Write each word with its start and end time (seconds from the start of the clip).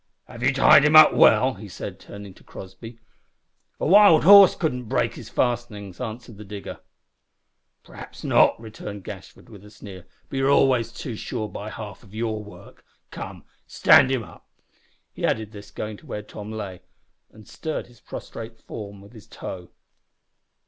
"Have 0.25 0.41
you 0.41 0.51
tied 0.51 0.83
him 0.83 0.95
up 0.95 1.13
well!" 1.13 1.53
he 1.53 1.67
said, 1.67 1.99
turning 1.99 2.33
to 2.33 2.43
Crossby. 2.43 2.97
"A 3.79 3.85
wild 3.85 4.23
horse 4.23 4.55
couldn't 4.55 4.85
break 4.85 5.13
his 5.13 5.29
fastenings," 5.29 6.01
answered 6.01 6.37
the 6.37 6.43
digger. 6.43 6.79
"Perhaps 7.83 8.23
not," 8.23 8.59
returned 8.59 9.03
Gashford, 9.03 9.47
with 9.47 9.63
a 9.63 9.69
sneer, 9.69 10.07
"but 10.27 10.37
you 10.37 10.47
are 10.47 10.49
always 10.49 10.91
too 10.91 11.15
sure 11.15 11.47
by 11.47 11.69
half 11.69 12.03
o' 12.03 12.07
yer 12.07 12.25
work. 12.31 12.83
Come, 13.11 13.43
stand 13.67 14.11
up," 14.23 14.49
he 15.13 15.23
added, 15.23 15.55
going 15.75 15.97
to 15.97 16.07
where 16.07 16.23
Tom 16.23 16.51
lay, 16.51 16.81
and 17.29 17.47
stirring 17.47 17.85
his 17.85 18.01
prostrate 18.01 18.57
form 18.59 19.01
with 19.01 19.13
his 19.13 19.27
toe. 19.27 19.69